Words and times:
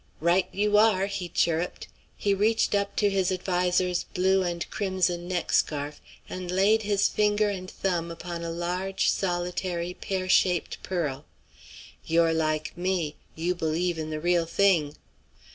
"Right 0.19 0.47
you 0.51 0.79
are!" 0.79 1.05
he 1.05 1.29
chirruped. 1.29 1.87
He 2.17 2.33
reached 2.33 2.73
up 2.73 2.95
to 2.95 3.09
his 3.11 3.31
adviser's 3.31 4.05
blue 4.15 4.41
and 4.41 4.67
crimson 4.71 5.27
neck 5.27 5.51
scarf, 5.53 6.01
and 6.27 6.49
laid 6.49 6.81
his 6.81 7.07
finger 7.07 7.49
and 7.51 7.69
thumb 7.69 8.09
upon 8.09 8.43
a 8.43 8.49
large, 8.49 9.11
solitary 9.11 9.93
pear 9.93 10.27
shaped 10.27 10.81
pearl. 10.81 11.25
"You're 12.03 12.33
like 12.33 12.75
me; 12.75 13.15
you 13.35 13.53
believe 13.53 13.99
in 13.99 14.09
the 14.09 14.19
real 14.19 14.47
thing." 14.47 14.95